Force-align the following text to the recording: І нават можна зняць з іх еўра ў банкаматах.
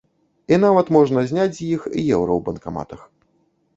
І 0.55 0.57
нават 0.63 0.87
можна 0.95 1.23
зняць 1.31 1.55
з 1.59 1.67
іх 1.75 1.81
еўра 1.85 2.39
ў 2.39 2.41
банкаматах. 2.49 3.09